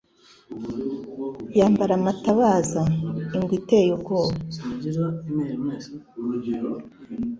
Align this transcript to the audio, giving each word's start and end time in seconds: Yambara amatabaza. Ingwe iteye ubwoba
Yambara 1.59 1.93
amatabaza. 1.99 2.81
Ingwe 3.35 3.53
iteye 3.59 3.89
ubwoba 3.97 4.37